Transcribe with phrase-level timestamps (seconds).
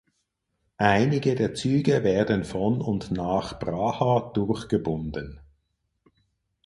[0.79, 5.39] Einige der Züge werden von und nach Praha durchgebunden.